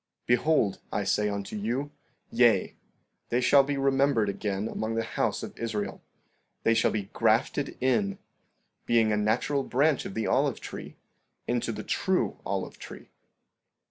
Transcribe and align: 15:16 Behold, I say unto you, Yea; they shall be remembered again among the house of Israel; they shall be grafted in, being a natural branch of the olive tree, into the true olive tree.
15:16 0.23 0.25
Behold, 0.25 0.79
I 0.91 1.03
say 1.03 1.29
unto 1.29 1.55
you, 1.55 1.91
Yea; 2.31 2.75
they 3.29 3.39
shall 3.39 3.61
be 3.61 3.77
remembered 3.77 4.29
again 4.29 4.67
among 4.67 4.95
the 4.95 5.03
house 5.03 5.43
of 5.43 5.55
Israel; 5.59 6.01
they 6.63 6.73
shall 6.73 6.89
be 6.89 7.11
grafted 7.13 7.77
in, 7.79 8.17
being 8.87 9.11
a 9.11 9.15
natural 9.15 9.61
branch 9.61 10.05
of 10.05 10.15
the 10.15 10.25
olive 10.25 10.59
tree, 10.59 10.95
into 11.45 11.71
the 11.71 11.83
true 11.83 12.39
olive 12.47 12.79
tree. 12.79 13.09